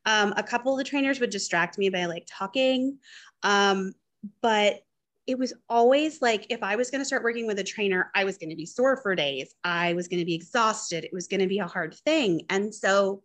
[0.06, 2.98] Um, a couple of the trainers would distract me by like talking.
[3.42, 3.92] Um,
[4.40, 4.82] but
[5.26, 8.24] it was always like if I was going to start working with a trainer, I
[8.24, 9.54] was going to be sore for days.
[9.62, 11.04] I was going to be exhausted.
[11.04, 12.42] It was going to be a hard thing.
[12.48, 13.22] And so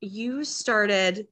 [0.00, 1.28] you started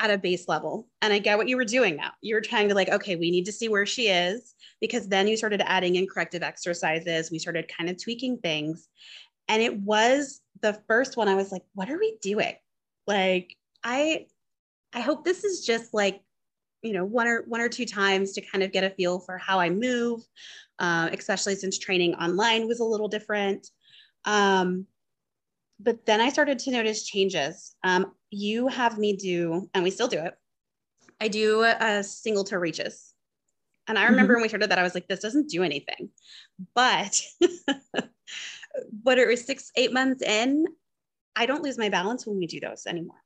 [0.00, 0.88] at a base level.
[1.00, 2.10] And I get what you were doing now.
[2.20, 5.26] You were trying to like, okay, we need to see where she is because then
[5.26, 7.30] you started adding in corrective exercises.
[7.30, 8.88] We started kind of tweaking things.
[9.48, 12.54] And it was the first one I was like, what are we doing?
[13.06, 14.26] Like, I
[14.92, 16.22] I hope this is just like,
[16.82, 19.38] you know, one or one or two times to kind of get a feel for
[19.38, 20.22] how I move,
[20.78, 23.68] uh, especially since training online was a little different.
[24.24, 24.86] Um,
[25.78, 27.74] but then I started to notice changes.
[27.82, 30.34] Um, you have me do, and we still do it.
[31.20, 33.12] I do a single toe reaches.
[33.88, 34.38] And I remember mm-hmm.
[34.38, 36.10] when we started that, I was like, this doesn't do anything.
[36.74, 37.22] But
[38.92, 40.66] but it was six, eight months in,
[41.34, 43.22] I don't lose my balance when we do those anymore.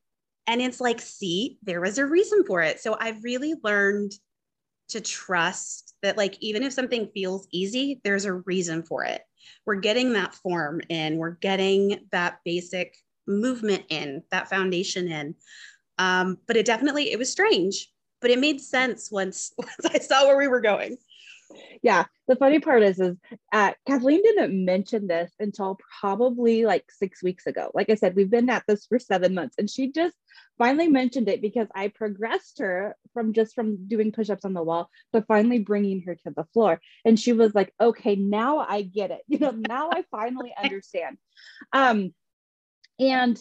[0.47, 2.81] And it's like, see, there was a reason for it.
[2.81, 4.13] So I've really learned
[4.89, 9.23] to trust that, like, even if something feels easy, there's a reason for it.
[9.67, 15.35] We're getting that form in, we're getting that basic movement in, that foundation in.
[15.99, 17.89] Um, but it definitely, it was strange,
[18.21, 20.97] but it made sense once, once I saw where we were going.
[21.83, 23.17] Yeah the funny part is is
[23.53, 27.71] uh, kathleen didn't mention this until probably like six weeks ago.
[27.75, 30.17] Like i said we've been at this for seven months and she just
[30.61, 34.91] finally mentioned it because i progressed her from just from doing push-ups on the wall
[35.13, 39.11] to finally bringing her to the floor and she was like okay now i get
[39.11, 41.17] it you know now i finally understand
[41.73, 42.15] um
[42.99, 43.41] and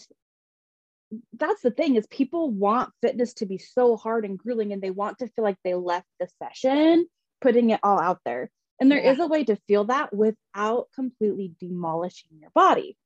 [1.34, 4.92] that's the thing is people want fitness to be so hard and grueling and they
[4.92, 7.06] want to feel like they left the session
[7.42, 8.50] putting it all out there.
[8.80, 9.12] And there yeah.
[9.12, 12.98] is a way to feel that without completely demolishing your body.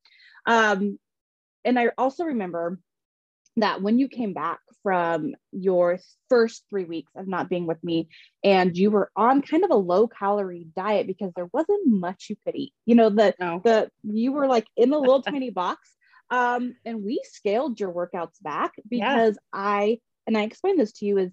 [0.46, 1.00] Um,
[1.66, 2.80] and I also remember
[3.58, 8.10] that when you came back from your first three weeks of not being with me
[8.44, 12.36] and you were on kind of a low calorie diet because there wasn't much you
[12.44, 13.62] could eat you know the no.
[13.64, 15.90] the you were like in a little tiny box
[16.32, 19.60] um and we scaled your workouts back because yeah.
[19.60, 21.32] i and i explained this to you is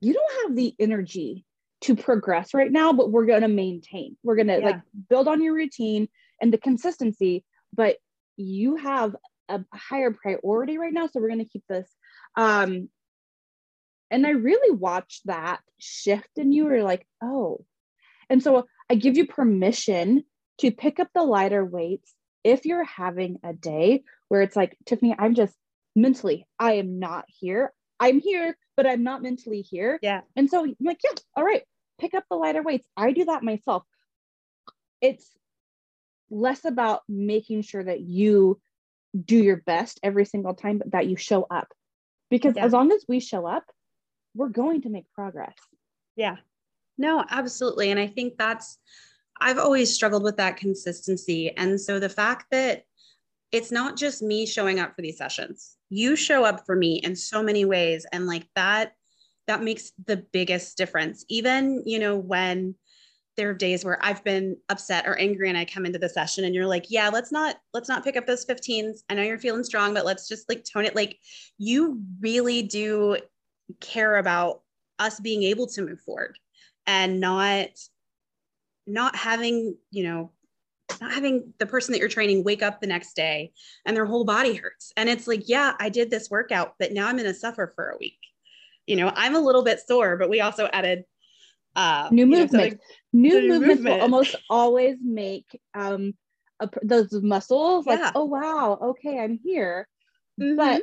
[0.00, 1.44] you don't have the energy
[1.82, 4.16] to progress right now, but we're going to maintain.
[4.22, 4.66] We're going to yeah.
[4.66, 6.08] like build on your routine
[6.40, 7.96] and the consistency, but
[8.36, 9.14] you have
[9.48, 11.06] a higher priority right now.
[11.06, 11.88] So we're going to keep this.
[12.36, 12.88] Um,
[14.10, 16.64] and I really watched that shift in you.
[16.64, 17.64] Were like, oh,
[18.30, 20.24] and so I give you permission
[20.58, 25.14] to pick up the lighter weights if you're having a day where it's like, Tiffany,
[25.18, 25.54] I'm just
[25.94, 27.72] mentally, I am not here.
[27.98, 29.98] I'm here, but I'm not mentally here.
[30.02, 30.20] Yeah.
[30.36, 31.62] And so I'm like, yeah, all right,
[31.98, 32.86] pick up the lighter weights.
[32.96, 33.82] I do that myself.
[35.00, 35.28] It's
[36.30, 38.60] less about making sure that you
[39.24, 41.72] do your best every single time, but that you show up.
[42.30, 42.64] Because yeah.
[42.64, 43.64] as long as we show up,
[44.34, 45.54] we're going to make progress.
[46.16, 46.36] Yeah.
[46.98, 47.90] No, absolutely.
[47.90, 48.78] And I think that's,
[49.40, 51.54] I've always struggled with that consistency.
[51.56, 52.84] And so the fact that
[53.52, 57.14] it's not just me showing up for these sessions, you show up for me in
[57.14, 58.06] so many ways.
[58.12, 58.92] And like that
[59.46, 61.24] that makes the biggest difference.
[61.28, 62.74] Even, you know, when
[63.36, 66.44] there are days where I've been upset or angry and I come into the session
[66.44, 69.00] and you're like, yeah, let's not, let's not pick up those 15s.
[69.08, 70.96] I know you're feeling strong, but let's just like tone it.
[70.96, 71.18] Like
[71.58, 73.18] you really do
[73.80, 74.62] care about
[74.98, 76.38] us being able to move forward
[76.86, 77.68] and not,
[78.86, 80.30] not having, you know,
[81.00, 83.52] not having the person that you're training wake up the next day
[83.84, 84.92] and their whole body hurts.
[84.96, 87.90] And it's like, yeah, I did this workout, but now I'm going to suffer for
[87.90, 88.18] a week
[88.86, 91.04] you know, I'm a little bit sore, but we also added
[91.76, 92.76] uh, new movements.
[93.12, 93.96] New, new movements movement.
[93.96, 96.14] will almost always make um,
[96.60, 97.96] a, those muscles yeah.
[97.96, 99.86] like, oh wow, okay, I'm here,
[100.40, 100.56] mm-hmm.
[100.56, 100.82] but,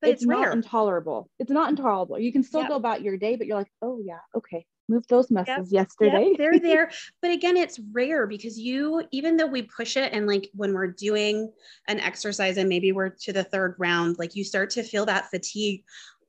[0.00, 1.30] but, it's, it's not intolerable.
[1.38, 2.18] It's not intolerable.
[2.18, 2.70] You can still yep.
[2.70, 5.86] go about your day, but you're like, oh yeah, okay, move those muscles yep.
[5.86, 6.28] yesterday.
[6.30, 6.90] Yep, they're there.
[7.22, 10.88] But again, it's rare because you, even though we push it and like when we're
[10.88, 11.52] doing
[11.88, 15.30] an exercise and maybe we're to the third round, like you start to feel that
[15.30, 15.84] fatigue.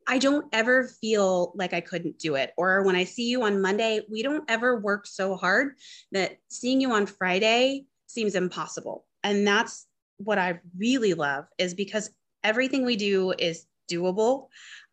[0.08, 2.54] I don't ever feel like I couldn't do it.
[2.58, 5.74] Or when I see you on Monday, we don't ever work so hard
[6.12, 9.06] that seeing you on Friday seems impossible.
[9.24, 9.88] And that's
[10.18, 12.10] what I really love is because
[12.44, 14.48] everything we do is doable.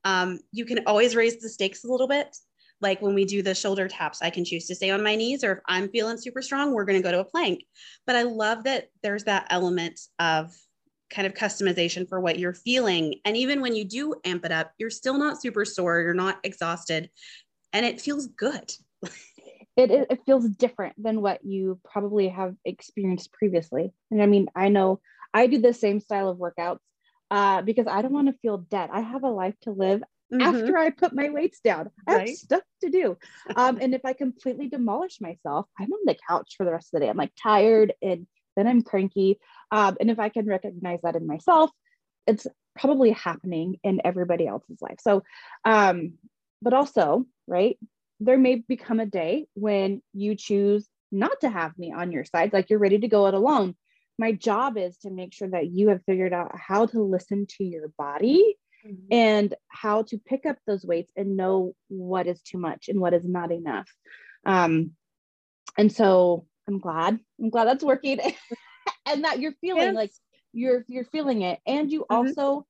[0.05, 2.37] Um, you can always raise the stakes a little bit.
[2.81, 5.42] Like when we do the shoulder taps, I can choose to stay on my knees,
[5.42, 7.64] or if I'm feeling super strong, we're going to go to a plank.
[8.07, 10.55] But I love that there's that element of
[11.11, 13.16] kind of customization for what you're feeling.
[13.25, 16.38] And even when you do amp it up, you're still not super sore, you're not
[16.44, 17.11] exhausted,
[17.73, 18.73] and it feels good.
[19.77, 23.92] it, it feels different than what you probably have experienced previously.
[24.11, 25.01] And I mean, I know
[25.33, 26.79] I do the same style of workouts
[27.31, 28.90] uh, because I don't want to feel dead.
[28.92, 30.03] I have a life to live.
[30.33, 30.42] Mm-hmm.
[30.42, 32.29] After I put my weights down, I right.
[32.29, 33.16] have stuff to do.
[33.57, 37.01] Um, and if I completely demolish myself, I'm on the couch for the rest of
[37.01, 37.11] the day.
[37.11, 38.27] I'm like tired and
[38.59, 39.38] then I'm cranky.
[39.71, 41.71] Um, and if I can recognize that in myself,
[42.27, 44.99] it's probably happening in everybody else's life.
[45.01, 45.23] So,
[45.64, 46.14] um,
[46.61, 47.79] but also, right,
[48.21, 52.53] there may become a day when you choose not to have me on your side,
[52.53, 53.77] like you're ready to go it alone.
[54.18, 57.64] My job is to make sure that you have figured out how to listen to
[57.64, 59.07] your body mm-hmm.
[59.12, 63.14] and how to pick up those weights and know what is too much and what
[63.14, 63.88] is not enough.
[64.44, 64.92] Um,
[65.77, 67.19] and so I'm glad.
[67.41, 68.21] I'm glad that's working.
[69.07, 69.95] and that you're feeling yes.
[69.95, 70.13] like
[70.53, 72.15] you're you're feeling it and you mm-hmm.
[72.15, 72.67] also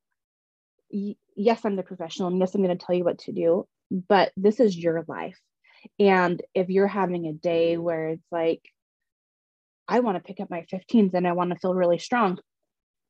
[1.36, 4.32] yes i'm the professional and yes i'm going to tell you what to do but
[4.36, 5.38] this is your life
[5.98, 8.62] And if you're having a day where it's like,
[9.86, 12.38] I want to pick up my 15s and I want to feel really strong,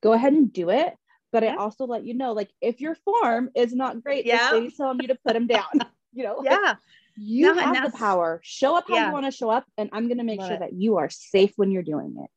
[0.03, 0.95] go ahead and do it.
[1.33, 1.45] But.
[1.45, 5.01] I also let you know, like, if your form is not great, yeah, they telling
[5.03, 5.67] you to put them down.
[6.15, 6.77] you know, yeah,
[7.19, 8.41] you no, have the power.
[8.45, 9.07] Show up how yeah.
[9.09, 10.61] you want to show up, and I'm going to make love sure it.
[10.61, 12.31] that you are safe when you're doing it.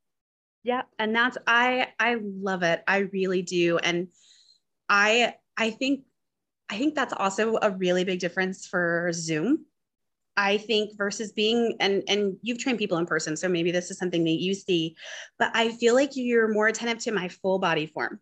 [0.64, 2.84] Yeah, and that's I I love it.
[2.88, 4.08] I really do, and
[4.90, 6.04] I I think
[6.70, 9.66] I think that's also a really big difference for Zoom.
[10.38, 13.98] I think versus being and and you've trained people in person, so maybe this is
[13.98, 14.96] something that you see,
[15.38, 18.20] but I feel like you're more attentive to my full body form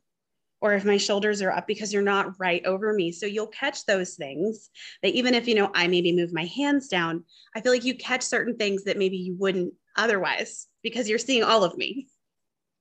[0.62, 3.12] or if my shoulders are up because you're not right over me.
[3.12, 4.69] So you'll catch those things
[5.02, 7.24] that even if you know I maybe move my hands down,
[7.56, 11.43] I feel like you catch certain things that maybe you wouldn't otherwise because you're seeing
[11.43, 12.08] all of me.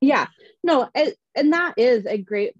[0.00, 0.26] Yeah.
[0.62, 2.54] No, it, and that is a great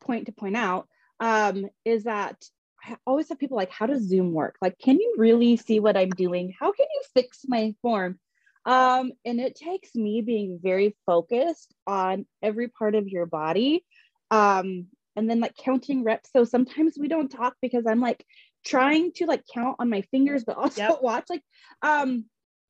[0.00, 0.88] point to point out
[1.20, 2.44] um, is that
[2.84, 4.56] I always have people like, how does Zoom work?
[4.62, 6.54] Like, can you really see what I'm doing?
[6.58, 8.18] How can you fix my form?
[8.64, 13.84] Um, and it takes me being very focused on every part of your body
[14.30, 14.86] um
[15.16, 16.30] and then like counting reps.
[16.32, 18.24] So sometimes we don't talk because i'm like
[18.64, 21.02] trying to like count on my fingers but also yep.
[21.02, 21.42] watch like
[21.82, 22.24] um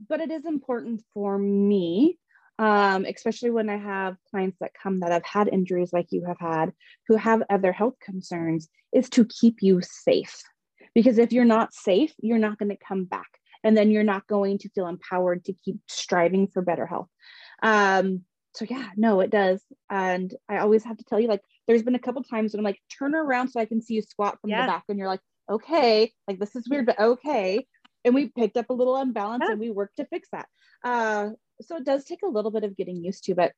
[0.09, 2.19] but it is important for me
[2.59, 6.39] um especially when i have clients that come that have had injuries like you have
[6.39, 6.73] had
[7.07, 10.43] who have other health concerns is to keep you safe.
[10.95, 13.29] Because if you're not safe you're not going to come back
[13.63, 17.09] and then you're not going to feel empowered to keep striving for better health.
[17.63, 19.63] Um so yeah, no, it does.
[19.91, 22.65] And I always have to tell you, like, there's been a couple times when I'm
[22.65, 24.63] like, turn around so I can see you squat from yeah.
[24.63, 27.67] the back, and you're like, okay, like this is weird, but okay.
[28.05, 29.53] And we picked up a little unbalance yeah.
[29.53, 30.47] and we worked to fix that.
[30.85, 31.31] Uh,
[31.61, 33.53] so it does take a little bit of getting used to, but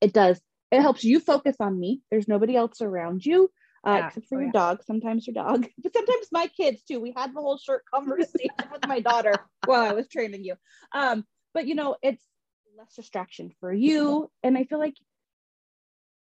[0.00, 0.40] it does.
[0.70, 2.00] It helps you focus on me.
[2.10, 3.50] There's nobody else around you.
[3.86, 4.06] Uh, yeah.
[4.08, 4.82] except for oh, your dog.
[4.84, 6.98] Sometimes your dog, but sometimes my kids too.
[6.98, 10.56] We had the whole short conversation with my daughter while I was training you.
[10.92, 12.22] Um, but you know, it's
[12.76, 14.30] less distraction for you.
[14.42, 14.96] And I feel like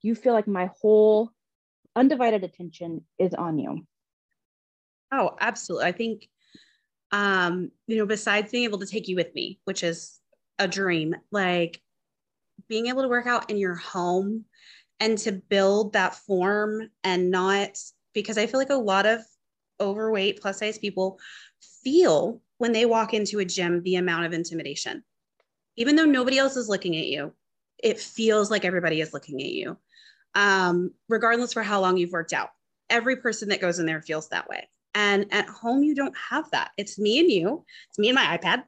[0.02, 1.32] you feel like my whole
[1.96, 3.88] undivided attention is on you.
[5.12, 5.88] Oh, absolutely.
[5.88, 6.30] I think,
[7.12, 10.20] um, you know, besides being able to take you with me, which is
[10.60, 11.82] a dream, like
[12.68, 14.46] being able to work out in your home
[15.00, 17.80] and to build that form and not
[18.14, 19.22] because I feel like a lot of
[19.80, 21.20] overweight plus size people
[21.84, 25.04] feel when they walk into a gym the amount of intimidation
[25.78, 27.34] even though nobody else is looking at you,
[27.82, 29.78] it feels like everybody is looking at you,
[30.36, 32.50] um, regardless for how long you've worked out.
[32.90, 34.68] Every person that goes in there feels that way.
[34.96, 36.72] And at home, you don't have that.
[36.78, 37.64] It's me and you.
[37.90, 38.64] It's me and my iPad.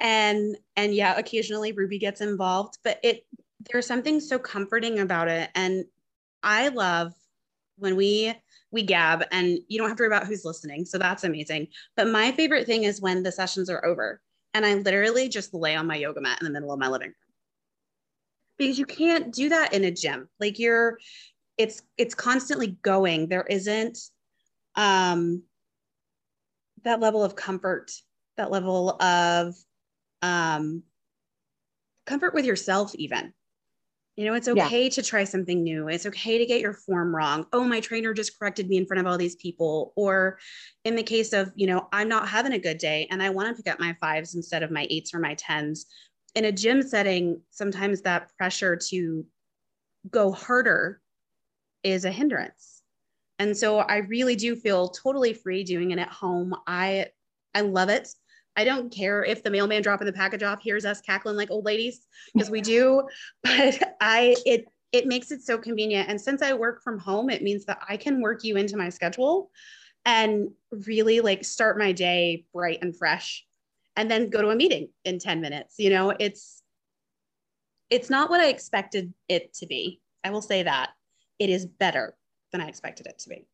[0.00, 3.26] And and yeah, occasionally Ruby gets involved, but it
[3.70, 5.50] there's something so comforting about it.
[5.54, 5.84] And
[6.42, 7.12] I love
[7.76, 8.34] when we
[8.70, 10.84] we gab and you don't have to worry about who's listening.
[10.84, 11.68] So that's amazing.
[11.96, 14.20] But my favorite thing is when the sessions are over
[14.54, 17.08] and I literally just lay on my yoga mat in the middle of my living
[17.08, 17.14] room.
[18.56, 20.28] Because you can't do that in a gym.
[20.38, 20.98] Like you're
[21.58, 23.28] it's it's constantly going.
[23.28, 23.98] There isn't
[24.76, 25.42] um
[26.84, 27.90] that level of comfort,
[28.36, 29.56] that level of
[30.22, 30.84] um
[32.06, 33.32] comfort with yourself even
[34.16, 34.90] you know, it's okay yeah.
[34.90, 35.88] to try something new.
[35.88, 37.46] It's okay to get your form wrong.
[37.52, 39.92] Oh, my trainer just corrected me in front of all these people.
[39.96, 40.38] Or
[40.84, 43.48] in the case of, you know, I'm not having a good day and I want
[43.48, 45.86] to pick up my fives instead of my eights or my tens.
[46.36, 49.26] In a gym setting, sometimes that pressure to
[50.10, 51.00] go harder
[51.82, 52.82] is a hindrance.
[53.40, 56.54] And so I really do feel totally free doing it at home.
[56.66, 57.08] I
[57.52, 58.08] I love it.
[58.56, 61.64] I don't care if the mailman dropping the package off hears us cackling like old
[61.64, 63.02] ladies because we do,
[63.42, 66.08] but I it it makes it so convenient.
[66.08, 68.90] And since I work from home, it means that I can work you into my
[68.90, 69.50] schedule
[70.04, 70.50] and
[70.86, 73.44] really like start my day bright and fresh
[73.96, 75.74] and then go to a meeting in 10 minutes.
[75.78, 76.62] You know, it's
[77.90, 80.00] it's not what I expected it to be.
[80.22, 80.90] I will say that.
[81.38, 82.14] It is better
[82.52, 83.46] than I expected it to be.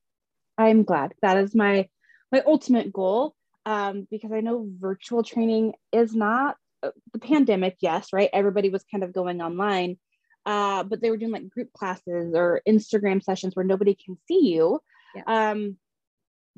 [0.59, 1.15] I'm glad.
[1.23, 1.89] That is my
[2.31, 3.35] my ultimate goal
[3.71, 8.29] um, because I know virtual training is not uh, the pandemic, yes, right?
[8.33, 9.97] Everybody was kind of going online,
[10.45, 14.49] uh, but they were doing like group classes or Instagram sessions where nobody can see
[14.53, 14.81] you.
[15.15, 15.23] Yeah.
[15.53, 15.77] Um,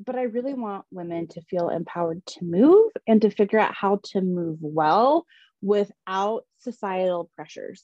[0.03, 3.99] but I really want women to feel empowered to move and to figure out how
[4.05, 5.27] to move well
[5.61, 7.83] without societal pressures.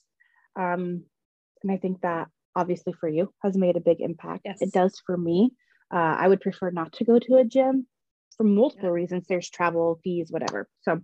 [0.56, 1.04] Um,
[1.62, 4.42] and I think that obviously for you has made a big impact.
[4.46, 4.58] Yes.
[4.60, 5.52] It does for me.
[5.94, 7.86] Uh, I would prefer not to go to a gym
[8.40, 8.94] for multiple yeah.
[8.94, 9.28] reasons.
[9.28, 10.68] There's travel fees, whatever.
[10.82, 11.02] So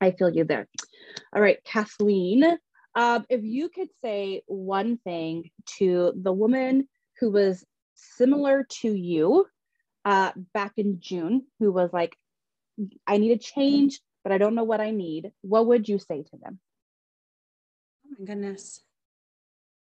[0.00, 0.66] I feel you there.
[1.34, 2.44] All right, Kathleen,
[2.96, 6.88] uh, if you could say one thing to the woman
[7.20, 7.64] who was
[7.94, 9.46] similar to you
[10.04, 12.16] uh, back in June, who was like,
[13.06, 16.24] I need a change, but I don't know what I need, what would you say
[16.24, 16.58] to them?
[18.04, 18.80] Oh my goodness.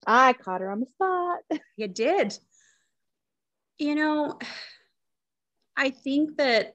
[0.05, 1.39] I caught her on the spot.
[1.77, 2.37] You did.
[3.79, 4.39] You know,
[5.77, 6.75] I think that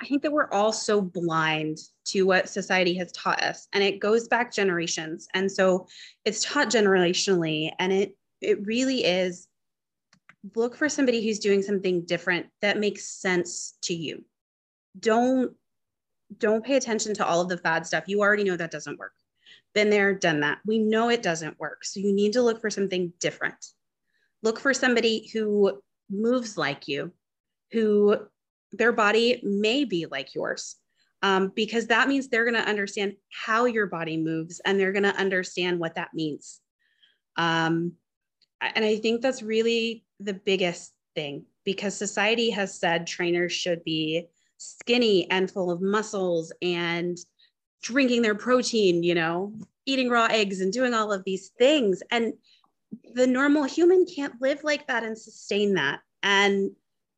[0.00, 3.98] I think that we're all so blind to what society has taught us and it
[3.98, 5.26] goes back generations.
[5.34, 5.88] And so
[6.24, 9.48] it's taught generationally and it it really is
[10.54, 14.24] look for somebody who's doing something different that makes sense to you.
[14.98, 15.52] Don't
[16.36, 18.04] don't pay attention to all of the fad stuff.
[18.06, 19.14] You already know that doesn't work.
[19.74, 20.58] Been there, done that.
[20.66, 21.84] We know it doesn't work.
[21.84, 23.66] So you need to look for something different.
[24.42, 27.12] Look for somebody who moves like you,
[27.72, 28.16] who
[28.72, 30.76] their body may be like yours,
[31.22, 35.02] um, because that means they're going to understand how your body moves and they're going
[35.02, 36.60] to understand what that means.
[37.36, 37.92] Um,
[38.60, 44.26] and I think that's really the biggest thing because society has said trainers should be
[44.56, 47.16] skinny and full of muscles and
[47.82, 49.52] drinking their protein, you know,
[49.86, 52.02] eating raw eggs and doing all of these things.
[52.10, 52.32] And
[53.14, 56.00] the normal human can't live like that and sustain that.
[56.22, 56.70] And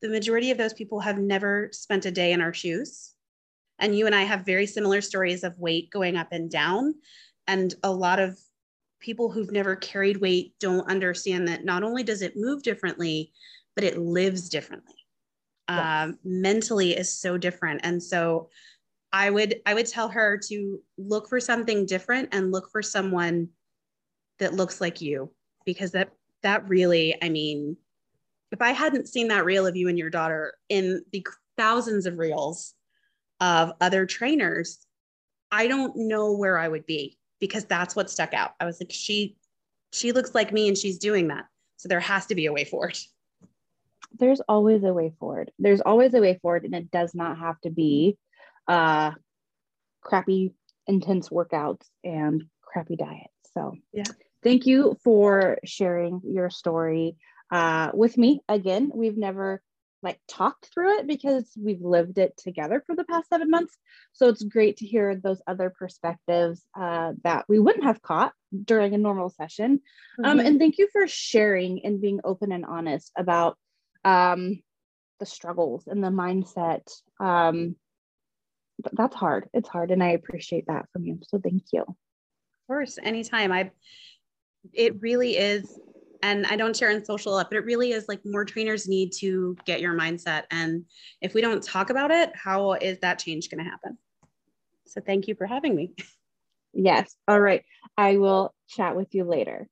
[0.03, 3.14] the majority of those people have never spent a day in our shoes.
[3.79, 6.95] And you and I have very similar stories of weight going up and down.
[7.47, 8.39] And a lot of
[9.01, 13.33] people who've never carried weight don't understand that not only does it move differently,
[13.75, 14.95] but it lives differently.
[15.68, 16.09] Yes.
[16.09, 17.81] Um, mentally is so different.
[17.85, 18.51] And so
[19.12, 23.49] I would I would tell her to look for something different and look for someone
[24.39, 25.31] that looks like you
[25.64, 26.11] because that
[26.42, 27.76] that really, I mean,
[28.52, 32.18] if I hadn't seen that reel of you and your daughter in the thousands of
[32.18, 32.74] reels
[33.40, 34.86] of other trainers,
[35.50, 38.52] I don't know where I would be because that's what stuck out.
[38.61, 39.36] I was like, she
[39.92, 41.46] she looks like me and she's doing that.
[41.76, 42.96] So there has to be a way forward.
[44.18, 45.50] There's always a way forward.
[45.58, 48.16] There's always a way forward, and it does not have to be
[48.68, 49.12] uh
[50.02, 50.54] crappy
[50.86, 53.32] intense workouts and crappy diets.
[53.54, 54.04] So yeah.
[54.43, 57.16] Thank you for sharing your story
[57.51, 58.41] uh, with me.
[58.49, 59.62] Again, we've never
[60.03, 63.76] like talked through it because we've lived it together for the past seven months.
[64.12, 68.32] So it's great to hear those other perspectives uh, that we wouldn't have caught
[68.64, 69.80] during a normal session.
[70.18, 70.41] Um, mm-hmm.
[70.41, 73.59] Um, and thank you for sharing and being open and honest about
[74.05, 74.62] um,
[75.18, 76.91] the struggles and the mindset.
[77.20, 77.76] Um,
[78.93, 79.49] that's hard.
[79.53, 79.91] It's hard.
[79.91, 81.18] And I appreciate that from you.
[81.24, 81.82] So thank you.
[81.82, 83.53] Of course, anytime.
[83.53, 83.72] I
[84.72, 85.78] it really is
[86.22, 89.12] and I don't share in social up, but it really is like more trainers need
[89.20, 90.42] to get your mindset.
[90.50, 90.84] And
[91.20, 93.96] if we don't talk about it, how is that change going to happen?
[94.86, 95.92] So thank you for having me.
[96.72, 97.16] Yes.
[97.26, 97.64] All right.
[97.96, 99.68] I will chat with you later.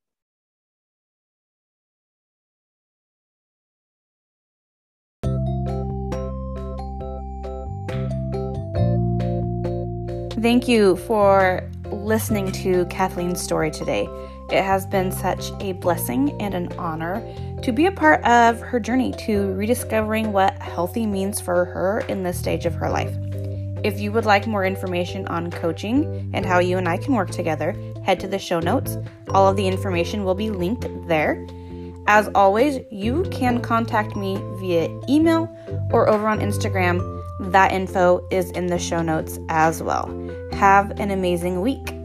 [10.40, 14.08] Thank you for listening to Kathleen's story today.
[14.50, 17.22] It has been such a blessing and an honor
[17.62, 22.22] to be a part of her journey to rediscovering what healthy means for her in
[22.22, 23.14] this stage of her life.
[23.84, 27.30] If you would like more information on coaching and how you and I can work
[27.30, 28.96] together, head to the show notes.
[29.30, 31.46] All of the information will be linked there.
[32.06, 35.54] As always, you can contact me via email
[35.92, 37.22] or over on Instagram.
[37.52, 40.06] That info is in the show notes as well.
[40.52, 41.97] Have an amazing week.